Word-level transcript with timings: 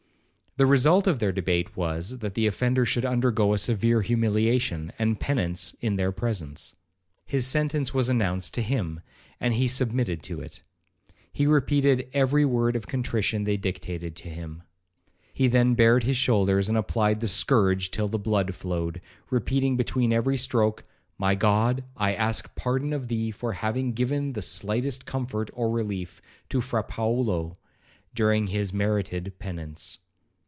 The 0.57 0.65
result 0.65 1.07
of 1.07 1.19
their 1.19 1.31
debate 1.31 1.77
was, 1.77 2.17
that 2.19 2.33
the 2.33 2.45
offender 2.45 2.85
should 2.85 3.05
undergo 3.05 3.53
a 3.53 3.57
severe 3.57 4.01
humiliation 4.01 4.91
and 4.99 5.17
penance 5.17 5.73
in 5.79 5.95
their 5.95 6.11
presence. 6.11 6.75
His 7.25 7.47
sentence 7.47 7.93
was 7.93 8.09
announced 8.09 8.53
to 8.55 8.61
him, 8.61 8.99
and 9.39 9.53
he 9.53 9.69
submitted 9.69 10.21
to 10.23 10.41
it. 10.41 10.61
He 11.31 11.47
repeated 11.47 12.09
every 12.11 12.43
word 12.43 12.75
of 12.75 12.85
contrition 12.85 13.45
they 13.45 13.55
dictated 13.55 14.13
to 14.17 14.27
him. 14.27 14.63
He 15.31 15.47
then 15.47 15.73
bared 15.73 16.03
his 16.03 16.17
shoulders, 16.17 16.67
and 16.67 16.77
applied 16.77 17.21
the 17.21 17.29
scourge 17.29 17.89
till 17.89 18.09
the 18.09 18.19
blood 18.19 18.53
flowed, 18.53 18.99
repeating 19.29 19.77
between 19.77 20.11
every 20.11 20.35
stroke, 20.35 20.83
'My 21.17 21.33
God, 21.33 21.85
I 21.95 22.13
ask 22.13 22.53
pardon 22.55 22.91
of 22.91 23.07
thee 23.07 23.31
for 23.31 23.53
having 23.53 23.93
given 23.93 24.33
the 24.33 24.41
slightest 24.41 25.05
comfort 25.05 25.49
or 25.53 25.71
relief 25.71 26.21
to 26.49 26.59
Fra 26.59 26.83
Paolo, 26.83 27.57
during 28.13 28.47
his 28.47 28.73
merited 28.73 29.39
penance.' 29.39 29.99